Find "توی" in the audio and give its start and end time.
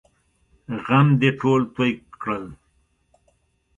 1.75-1.91